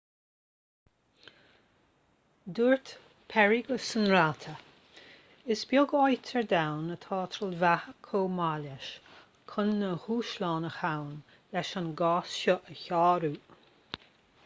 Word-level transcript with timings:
dúirt 2.59 2.93
perry 3.33 3.57
go 3.67 3.75
sainráite 3.89 4.53
is 5.55 5.61
beag 5.73 5.93
áit 5.99 6.31
ar 6.41 6.47
domhan 6.53 6.89
atá 6.95 7.19
trealmhaithe 7.35 7.93
chomh 8.07 8.33
maith 8.39 8.63
leis 8.65 8.89
chun 9.53 9.71
na 9.83 9.91
dúshláin 10.07 10.65
a 10.71 10.71
ghabhann 10.79 11.15
leis 11.53 11.75
an 11.83 11.93
gcás 12.03 12.33
seo 12.39 12.57
a 12.73 12.79
shárú 12.81 13.31